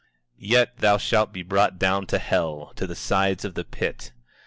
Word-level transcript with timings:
24:15 0.39 0.49
Yet 0.49 0.77
thou 0.77 0.97
shalt 0.97 1.31
be 1.31 1.43
brought 1.43 1.77
down 1.77 2.07
to 2.07 2.17
hell, 2.17 2.73
to 2.75 2.87
the 2.87 2.95
sides 2.95 3.45
of 3.45 3.53
the 3.53 3.63
pit. 3.63 4.11